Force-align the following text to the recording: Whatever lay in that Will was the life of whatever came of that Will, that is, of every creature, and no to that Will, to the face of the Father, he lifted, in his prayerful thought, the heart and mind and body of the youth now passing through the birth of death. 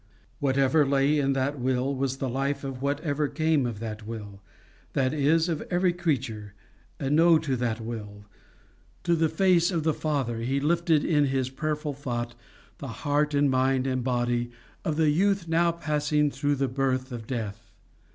Whatever 0.39 0.83
lay 0.83 1.19
in 1.19 1.33
that 1.33 1.59
Will 1.59 1.93
was 1.93 2.17
the 2.17 2.27
life 2.27 2.63
of 2.63 2.81
whatever 2.81 3.27
came 3.27 3.67
of 3.67 3.77
that 3.81 4.03
Will, 4.07 4.41
that 4.93 5.13
is, 5.13 5.47
of 5.47 5.61
every 5.69 5.93
creature, 5.93 6.55
and 6.99 7.15
no 7.15 7.37
to 7.37 7.55
that 7.57 7.79
Will, 7.79 8.25
to 9.03 9.15
the 9.15 9.29
face 9.29 9.69
of 9.69 9.83
the 9.83 9.93
Father, 9.93 10.39
he 10.39 10.59
lifted, 10.59 11.05
in 11.05 11.25
his 11.25 11.51
prayerful 11.51 11.93
thought, 11.93 12.33
the 12.79 12.87
heart 13.05 13.35
and 13.35 13.51
mind 13.51 13.85
and 13.85 14.03
body 14.03 14.49
of 14.83 14.95
the 14.97 15.11
youth 15.11 15.47
now 15.47 15.71
passing 15.71 16.31
through 16.31 16.55
the 16.55 16.67
birth 16.67 17.11
of 17.11 17.27
death. 17.27 17.69